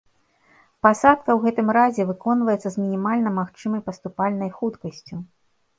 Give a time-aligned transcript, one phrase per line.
[0.87, 5.15] Пасадка ў гэтым разе выконваецца з мінімальна магчымай паступальнай хуткасцю.